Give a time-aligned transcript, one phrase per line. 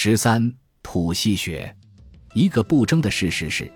[0.00, 1.74] 十三谱系学，
[2.32, 3.68] 一个不争的事实是，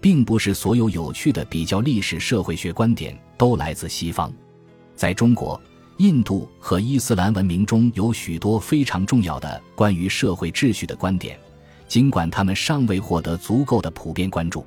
[0.00, 4.32] 并不是所有有趣的比较历史社会学观点都来自西方。
[4.94, 5.60] 在中国、
[5.98, 11.38] 印度和伊斯兰文明中有许多非常重要的关于社会秩序的观点，
[11.86, 14.66] 尽管他们尚未获得足够的普遍关注。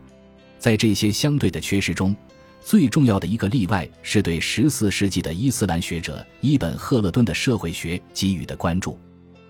[0.60, 2.16] 在这些相对的缺失中，
[2.62, 8.96] 最重要的一个例外是对十四世纪的伊斯兰学者伊本·赫勒敦的社会学给予的关注。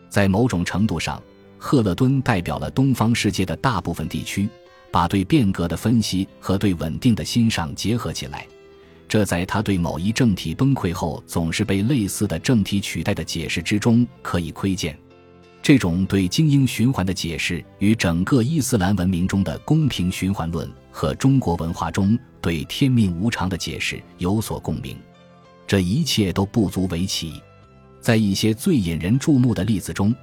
[0.08, 1.22] 在某种程度上，
[1.60, 4.48] 赫勒敦代表了东方世界的大部分地区，
[4.90, 8.48] 把对变革的分析和对稳定的欣赏结合起来。
[9.08, 14.98] 这在他对某一政体崩溃后总是被类似的政体取代的解释之中可以窥见。
[15.62, 24.96] 这种对精英循环的解释与整个伊斯兰文明中的公平循环论和中国文化中对天命无常的解释有所共鸣。
[25.68, 27.34] 这一切都不足为奇。
[28.00, 30.16] 在一些最引人注目的例子中，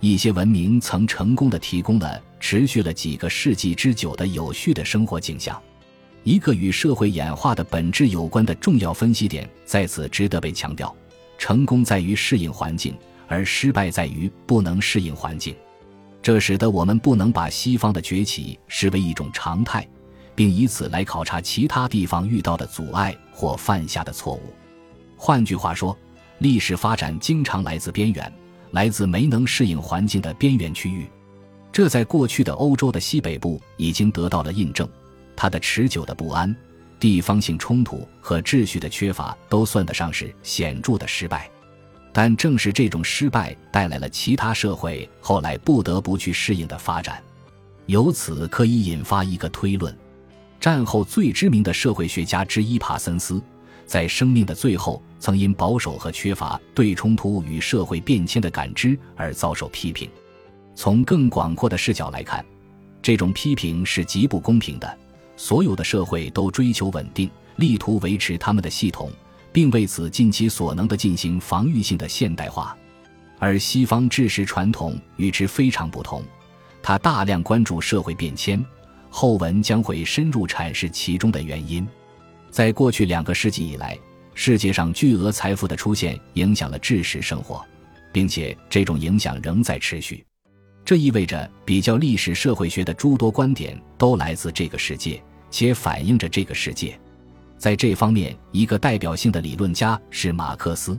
[0.00, 5.60] 一些文明曾成功的提供了持续了几个世纪之久的有序的生活景象。
[6.24, 10.94] 一个与社会演化的本质有关的重要分析点在此值得被强调：
[11.36, 12.94] 成功在于适应环境。
[13.30, 15.54] 而失败在于不能适应环境，
[16.22, 19.86] 这使得我们不能把西方的崛起视为一种常态，
[20.34, 24.54] 并以此来考察其他地方遇到的阻碍或犯下的错误。
[25.14, 25.94] 换句话说，
[26.38, 28.32] 历史发展经常来自边缘，
[28.72, 31.08] 来自没能适应环境的边缘区域。
[31.70, 34.88] 这在过去的欧洲的西北部已经得到了印证。
[35.36, 36.54] 它的持久的不安、
[36.98, 41.48] 地方性冲突和秩序的缺乏都算得上是显著的失败。
[42.12, 47.22] 但正是这种失败带来了其他社会后来不得不去适应的发展，
[47.86, 49.96] 由此可以引发一个推论：
[50.58, 53.40] 战后最知名的社会学家之一帕森斯，
[53.88, 60.08] 在生命的最后曾因保守和缺乏对冲突与社会变迁的感知而遭受批评。
[60.76, 62.44] 从更广阔的视角来看，
[63.02, 64.98] 这种批评是极不公平的。
[65.36, 69.10] 所有的社会都追求稳定，力图维持他们的系统。
[69.50, 72.76] 并为此尽其所能地进行防御性的现代化，
[73.38, 76.22] 而西方知识传统与之非常不同，
[76.82, 78.64] 它大量关注社会变迁。
[79.10, 81.84] 后文将会深入阐释其中的原因。
[82.50, 83.98] 在过去两个世纪以来，
[84.34, 87.64] 世界上巨额财富的出现影响了知识生活，
[88.12, 90.24] 并且这种影响仍在持续。
[90.84, 96.98] 这意味着比较历史社会学的诸多观点都来自这个世界，且反映着这个世界。
[97.58, 100.98] 在这方面，一个代表性的理论家是马克思，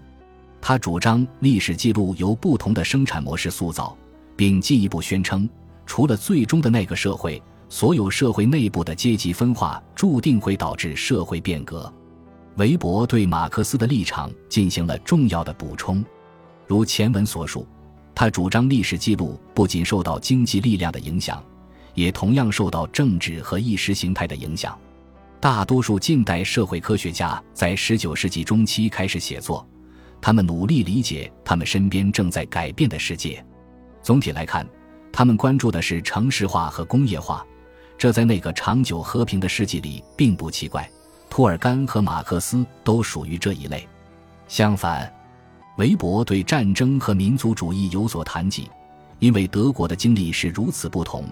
[0.61, 3.97] 他主张历史记录由不同的生产模式塑造，
[4.35, 5.49] 并进一步宣称，
[5.85, 11.91] 除了最终的那个社会，所有社会内部的阶级分化注定会导致社会变革。
[12.57, 16.03] 韦伯对马克思的立场进行了重要的补充，
[16.67, 17.65] 如前文所述，
[18.13, 21.41] 他主张历史记录不仅受到经济力量的影响，
[21.93, 24.77] 也同样受到政治和意识形态的影响。
[25.39, 29.65] 大多数近代社会科学家在19世纪中期开始写作，
[30.19, 33.41] 他们努力理解他们身边正在改变的世界。
[34.01, 34.67] 总体来看，
[35.13, 37.45] 他们关注的是城市化和工业化，
[37.99, 40.89] 这在那个长久和平的世纪里并不奇怪。
[41.29, 43.85] 托尔干和马克思都属于这一类。
[44.47, 45.13] 相反，
[45.77, 48.69] 韦伯对战争和民族主义有所谈及，
[49.19, 51.25] 因为德国的经历是如此不同，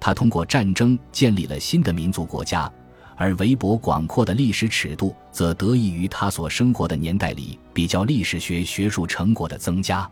[0.00, 2.70] 他通过战争建立了新的民族国家。
[3.16, 10.08] 而韦伯广阔的历史尺度，则得益于他所生活的年代里比较历史学学术成果的增加。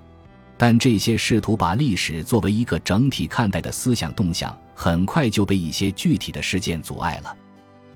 [0.59, 7.37] 但这些试图把历史作为一个整体看待的思想动向，很快就被一些具体的事件阻碍了。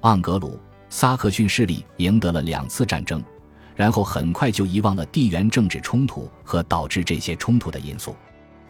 [0.02, 3.22] 盎格鲁撒克逊势力赢得了两次战争，
[3.74, 8.14] 然后很快就遗忘了地缘政治冲突和导致这些冲突的因素。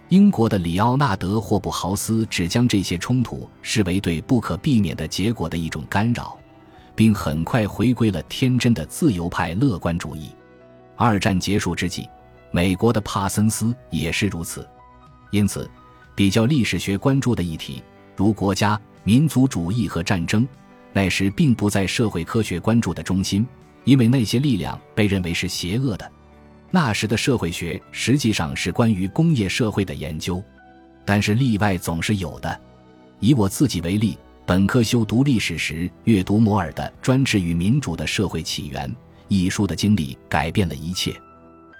[0.08, 6.36] 英国的里奥纳德·霍布豪斯只将这些冲突视为对不可避免的结果的一种干扰，
[6.96, 10.30] 并很快回归了天真的自由派乐观主义。
[10.96, 12.08] 二战结束之际，
[12.50, 14.68] 美国的帕森斯也是如此。
[15.30, 15.70] 因此，
[16.14, 17.82] 比较历史学关注的议题，
[18.16, 20.46] 如国家、民族主义和战争，
[20.92, 23.46] 那时并不在社会科学关注的中心，
[23.84, 26.10] 因为那些力量被认为是邪恶的。
[26.70, 30.42] 那时的社会学实际上是关于工业社会的研究，
[31.04, 32.60] 但是例外总是有的。
[33.20, 38.88] 以我自己为例，本科修读历史时阅读摩尔的《专制与民主的社会起源》
[39.28, 41.14] 一书的经历改变了一切。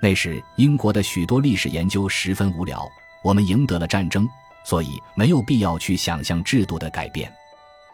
[0.00, 2.88] 那时英国的许多历史研究十分无聊，
[3.23, 4.26] 我们赢得了战争，
[4.64, 7.31] 所以没有必要去想象制度的改变。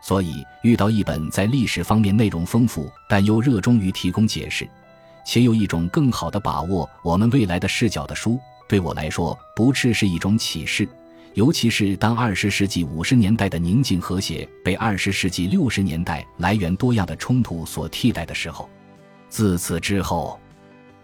[0.00, 4.68] 所以遇到一本在历史方面内容丰富但又热衷于提供解释。
[5.24, 8.38] 且有一种更好的把握我们未来的视角的书，
[8.68, 10.88] 对我来说不啻是一种启示，
[11.34, 18.70] 尤其是当二十世纪五十年代的宁静和谐被二十世纪六十年代来源多样的冲突所替代的时候。
[19.28, 20.38] 自此之后，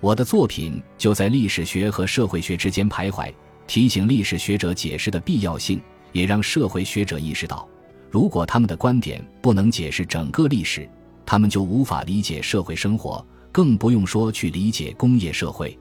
[0.02, 3.32] 我的作品就在历史学和社会学之间徘徊，
[3.68, 7.68] 提醒历史学者解释的必要性，也让社会学者意识到，
[8.10, 10.90] 如果他们的观点不能解释整个历史，
[11.24, 15.78] 他们就无法理解社会生活，更不用说去理解工业社会。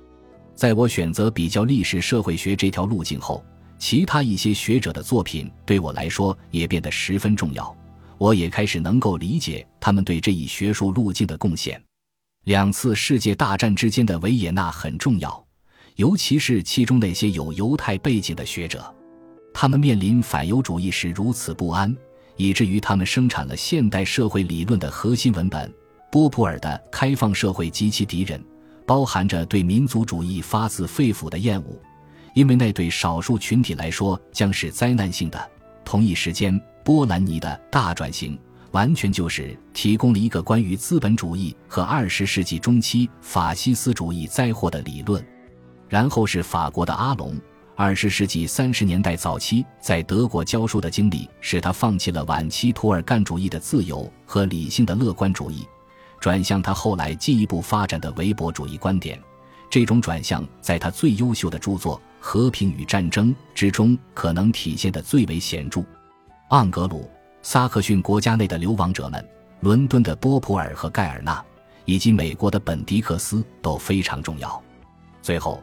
[0.53, 3.43] 在我选择比较历史社会学这条路径后，
[3.79, 7.75] 其他一些学者的作品对我来说也变得十分重要，
[8.19, 11.81] 我也开始能够理解他们对这一学术路径的贡献。
[12.45, 15.45] 两次世界大战之间的维也纳很重要，
[15.97, 18.83] 尤其是其中那些有犹太背景的学者，
[19.53, 21.95] 他们面临反犹主义时如此不安，
[22.37, 25.71] 以至于他们生产了现代社会理论的核心文本——
[26.11, 28.39] 波普尔的《开放社会及其敌人》，
[28.87, 31.79] 包含着对民族主义发自肺腑的厌恶，
[32.33, 35.51] 因为那对少数群体来说将是灾难性的。
[35.85, 38.35] 同一时间，波兰尼的《大转型》。
[38.71, 45.23] 完全就是提供了一个关于资本主义和二十世纪中期法西斯主义灾祸的理论，
[45.89, 47.39] 然后是法国的阿隆。
[47.75, 55.65] 二十世纪三十年代早期在德国教书的经历，使他放弃了晚期图尔干主义的自由和理性的乐观主义，
[56.19, 59.19] 转向他后来进一步发展的韦伯主义观点。
[59.69, 65.83] 这种转向在他最优秀的著作《和平与战争》之中可能体现的最为显著。
[66.51, 67.09] 盎格鲁。
[67.43, 69.27] 萨克逊国家内的流亡者们，
[69.61, 71.43] 伦敦的波普尔和盖尔纳，
[71.85, 74.61] 以及美国的本迪克斯都非常重要。
[75.21, 75.61] 最后，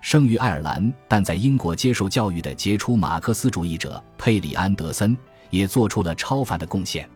[0.00, 5.16] 生于爱尔兰但在英国接受教育的杰出马克思主义者佩里安德森
[5.50, 7.08] 也做出了超凡的贡献。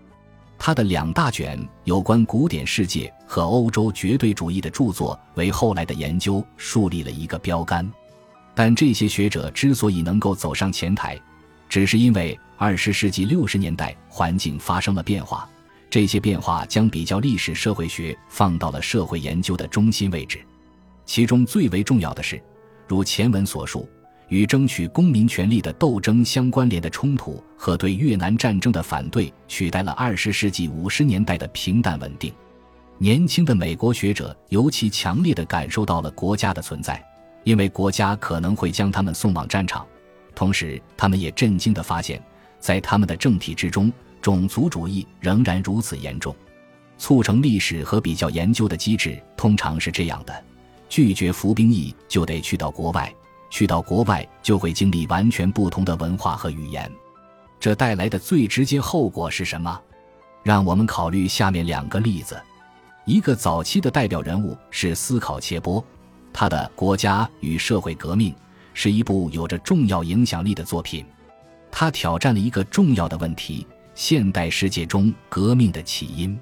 [0.56, 7.90] 他的两大卷有关古典世界和欧洲绝对主义的著作，为后来的研究树立了一个标杆。
[8.54, 11.20] 但这些学者之所以能够走上前台，
[11.74, 15.44] 只是因为二十世纪六十年代环境发生了变化，
[15.90, 20.38] 这些变化将比较历史社会学放到了社会研究的中心位置。
[21.04, 22.40] 其中最为重要的是，
[22.86, 23.88] 如前文所述，
[24.28, 32.32] 与争取公民权利的斗争相关联的冲突和对越南战争的反对，取代了二十世纪五十年代的平淡稳定。
[32.98, 37.04] 年轻的美国学者尤其强烈地感受到了国家的存在，
[37.42, 39.84] 因为国家可能会将他们送往战场。
[40.34, 42.22] 同时，他们也震惊地发现，
[42.58, 46.34] 在他们的政体之中，种族主义仍然如此严重。
[46.96, 50.44] 促成历史和比较研究的机制通常是这样的：
[50.88, 53.12] 拒绝服兵役就得去到国外，
[53.50, 56.90] 去到国外就会经历完全不同的文化和语言。
[57.58, 59.80] 这带来的最直接后果是什么？
[60.42, 62.40] 让我们考虑下面两个例子。
[63.06, 65.84] 一个早期的代表人物是斯考切波，
[66.32, 68.32] 他的《国家与社会革命》。
[68.74, 71.06] 是一部有着重要影响力的作品，
[71.70, 76.38] 它挑战了一个重要的问题：现代世界中革命的起因。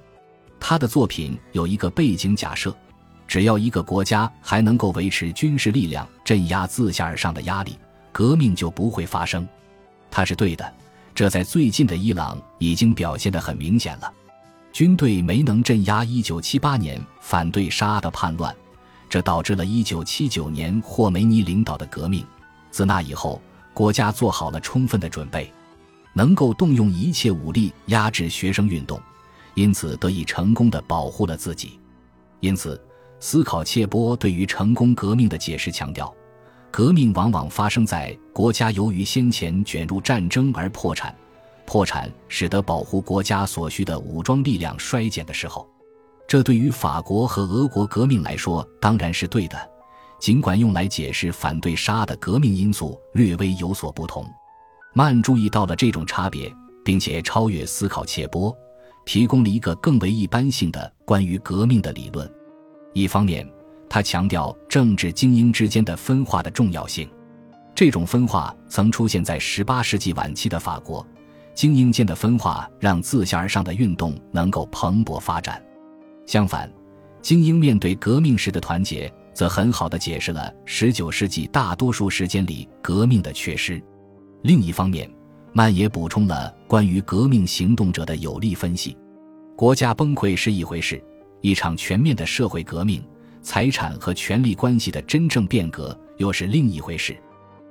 [0.59, 2.75] 他的作品有一个背景假设：
[3.27, 7.77] 只要一个国家还能够维持军事力量镇压自下而上的压力，
[8.11, 9.47] 革命就不会发生。
[10.11, 10.75] 他是对的，
[11.15, 14.13] 这在最近的伊朗已经表现得很明显了。
[14.73, 18.55] 军队没能镇压1978年反对沙的叛乱。
[19.13, 22.27] 这导致了1979年霍梅尼领导的革命。
[22.71, 23.43] 自那以后，
[23.75, 25.53] 国家做好了充分的准备，
[26.15, 28.99] 能够动用一切武力压制学生运动，
[29.53, 31.79] 因此得以成功的保护了自己。
[32.41, 32.83] 因此，
[33.21, 36.11] 斯考切波对于成功革命的解释强调：
[36.71, 41.15] 革命往往发生在国家由于先前卷入战争而破产，
[41.67, 45.69] 破产使得保护国家所需的武装力量衰减的时候。
[46.33, 49.71] 这对于法国和俄国革命来说当然是对的，
[50.19, 54.25] 尽管用来解释反对沙的革命因素略微有所不同。
[54.95, 56.51] 曼注意到了这种差别，
[56.83, 58.51] 并且超越思考切波，
[59.05, 62.27] 提供了一个更为一般性的关于革命的理论。
[62.95, 63.47] 一方面，
[63.87, 67.07] 他强调政治精英之间的分化的重要性，
[67.75, 71.07] 这种分化曾出现在18世纪晚期的法国，
[71.53, 75.63] 精英间的分化让自下而上的运动能够蓬勃发展。
[76.27, 76.73] 相反，
[77.21, 83.83] 精英面对革命时的团结，则很好的解释了19世纪大多数时间里革命的缺失。
[84.43, 85.11] 另一方面，
[85.53, 88.97] 曼也补充了关于革命行动者的有力分析：
[89.57, 91.03] 国家崩溃是一回事，
[91.41, 93.03] 一场全面的社会革命、
[93.43, 97.17] 财产和权力关系的真正变革又是另一回事。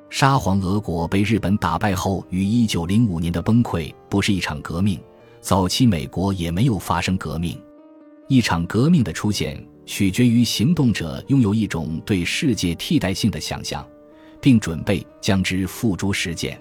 [0.09, 4.99] 沙皇俄国被日本打败后与1905年的崩溃不是一场革命，
[5.39, 7.57] 早期美国也没有发生革命。
[8.31, 13.85] 一场革命的出现取决于行动者拥有一种对世界替代性的想象，
[14.39, 16.57] 并准备将之付诸实践。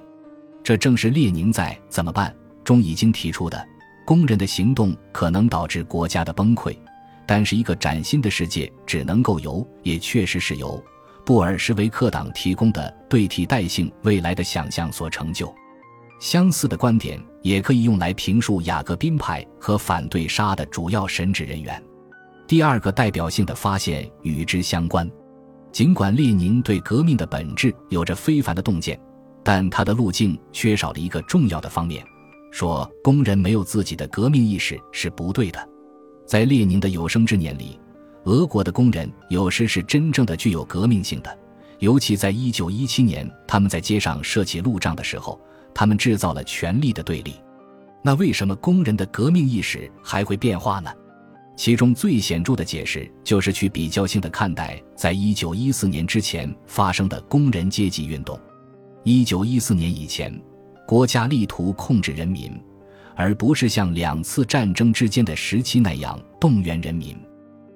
[0.65, 2.29] 这正是列宁在《怎么办》
[2.65, 3.65] 中已经提出的：
[4.05, 6.77] 工人的行动可能导致国家的崩溃，
[7.25, 10.83] 但是一个崭新的世界只能够由，也确实是由
[11.25, 15.55] 布尔什维克党提供的对替代性未来的想象所成就。
[16.21, 21.83] 相似的观点也可以用来评述雅各宾派和反对沙的主要神职人员。
[22.47, 25.11] 第二个代表性的发现与之相关。
[25.73, 29.01] 尽管列宁对革命的本质有着非凡的洞见，
[29.43, 32.05] 但他的路径缺少了一个重要的方面。
[32.51, 35.69] 说工人没有自己的革命意识是不对的。
[36.27, 37.81] 在列宁的有生之年里，
[38.25, 41.39] 俄国的工人有时是真正的具有革命性的，
[41.79, 45.41] 尤其在一九一七年他们在街上设起路障的时候，
[45.75, 47.35] 他们制造了权力的对立。
[48.03, 50.91] 那为什么工人的革命意识还会变化呢？
[51.57, 58.41] 其中最显著的解释就是去比较性的看待，在一九一四年之前发生的工人阶级运动。
[59.05, 60.33] 一九一四年以前，
[60.87, 62.51] 国家力图控制人民，
[63.15, 67.15] 而不是像两次战争之间的时期那样动员人民。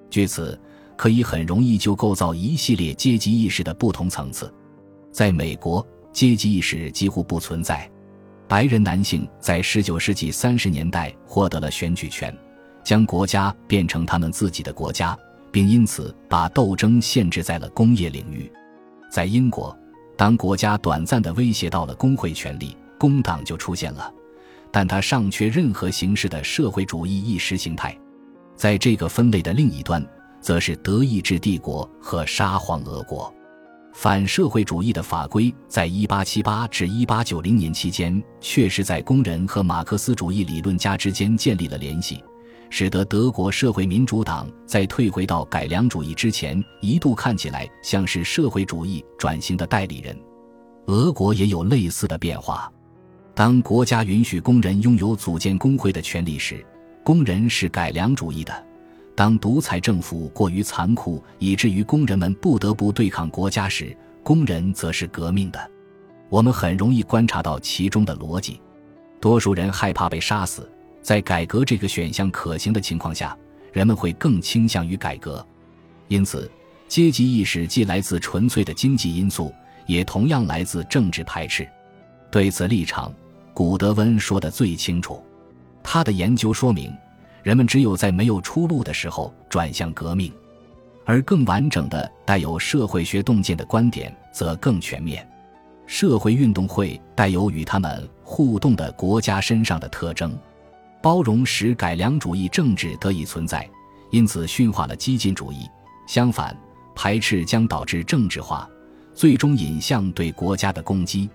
[0.08, 0.58] 据此，
[0.96, 4.50] 可以很容易就构造一系列阶级意识的不同层次。
[5.12, 7.90] 在美国，阶级意识几乎不存在，
[8.48, 12.34] 白人男性在十九世纪三十年代获得了选举权。
[12.84, 15.18] 将国家变成他们自己的国家，
[15.50, 18.50] 并因此把斗争限制在了工业领域。
[19.10, 19.76] 在英国，
[20.16, 24.12] 当国家短暂地威胁到了工会权利，工党就出现了，
[24.70, 27.96] 但它尚缺任何形式的社会主义意识形态。
[28.54, 30.06] 在这个分类的另一端，
[30.40, 33.33] 则是德意志帝国和沙皇俄国。
[33.94, 42.22] 反社会主义的法规在1878至1890年期间，确实在工人和马克思主义理论家之间建立了联系。
[42.70, 50.18] 使得德国社会民主党在退回到改良主义之前，一度看起来像是社会主义转型的代理人。
[50.86, 52.70] 俄国也有类似的变化。
[53.32, 56.66] 当国家允许工人拥有组建工会的权利时，
[57.04, 58.52] 工人是改良主义的；
[59.14, 65.70] 当独裁政府过于残酷，以至于工人们不得不对抗国家时，工人则是革命的。
[66.28, 68.60] 我们很容易观察到其中的逻辑。
[69.20, 70.68] 多数人害怕被杀死。
[71.00, 73.36] 在改革这个选项可行的情况下，
[73.72, 75.46] 人们会更倾向于改革。
[76.08, 76.50] 因此，
[76.88, 79.52] 阶级意识既来自纯粹的经济因素，
[79.86, 81.68] 也同样来自政治排斥。
[82.30, 83.12] 对此立场，
[83.52, 85.22] 古德温说得最清楚。
[85.82, 86.90] 他的研究说明，
[87.44, 90.32] 人们只有在没有出路的时候转向革命。
[91.04, 95.24] 而更完整的、带有社会学洞见的观点则更全面。
[95.86, 100.36] 社会运动会带有与他们互动的国家身上的特征。
[101.02, 103.68] 包容使改良主义政治得以存在，
[104.10, 105.68] 因此驯化了激进主义。
[106.06, 106.56] 相反，
[106.94, 108.66] 排斥将导致政治化，
[109.12, 111.28] 最终引向对国家的攻击。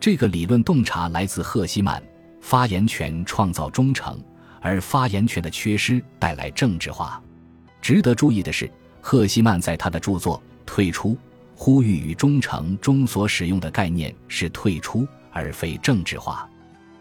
[0.00, 2.02] 这个理论洞察来自赫希曼：
[2.40, 4.20] 发言权创造忠诚，
[4.64, 7.22] 而发言权的缺失带来政治化。
[7.82, 8.68] 值得注意的是，
[9.02, 11.14] 赫希曼在他的著作《退出：
[11.54, 16.48] 呼吁与忠诚》中所使用的概念是退出，而非政治化。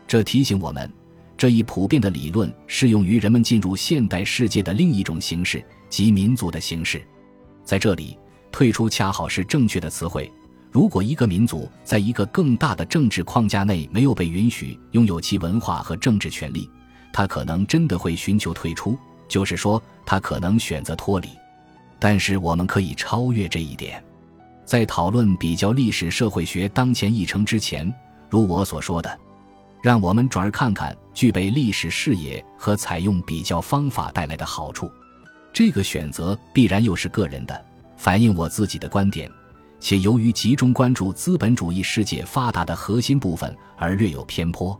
[0.05, 0.91] 这提醒我们。
[1.35, 7.01] 这一普遍的理论适用于人们进入现代世界的另一种形式，即民族的形式。
[7.65, 8.17] 在这里，
[8.51, 10.31] 退出恰好是正确的词汇。
[10.71, 16.69] 如果一个民族在一个更大的政治框架内没有被允许拥有其文化和政治权利，
[17.13, 18.97] 他可能真的会寻求退出，
[19.29, 21.29] 就是说，他可能选择脱离。
[21.99, 24.03] 但是，我们可以超越这一点。
[24.65, 27.93] 在讨论比较历史社会学当前议程之前，
[28.29, 29.19] 如我所说的。
[29.81, 34.89] 让我们转而看看具备历史视野和采用比较方法带来的好处。
[35.51, 37.65] 这个选择必然又是个人的，
[37.97, 39.29] 反映我自己的观点，
[39.81, 44.79] 且由于集中关注资本主义世界发达的核心部分而略有偏颇。